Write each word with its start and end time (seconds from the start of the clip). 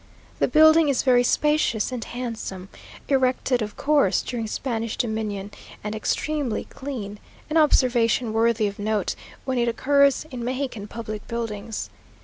The 0.39 0.47
building 0.47 0.89
is 0.89 1.03
very 1.03 1.23
spacious 1.23 1.91
and 1.91 2.03
handsome; 2.03 2.69
erected, 3.07 3.61
of 3.61 3.77
course, 3.77 4.23
during 4.23 4.47
Spanish 4.47 4.97
dominion, 4.97 5.51
and 5.83 5.93
extremely 5.93 6.63
clean 6.65 7.19
an 7.51 7.57
observation 7.57 8.33
worthy 8.33 8.65
of 8.65 8.79
note, 8.79 9.13
when 9.45 9.59
it 9.59 9.67
occurs 9.67 10.25
in 10.31 10.43
Mexican 10.43 10.87
public 10.87 11.27
buildings. 11.27 11.91